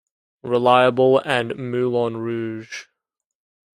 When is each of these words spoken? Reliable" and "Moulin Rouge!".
Reliable" 0.41 1.19
and 1.25 1.55
"Moulin 1.57 2.17
Rouge!". 2.17 2.87